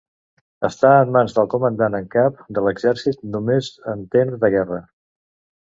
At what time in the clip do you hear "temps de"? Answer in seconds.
4.17-4.53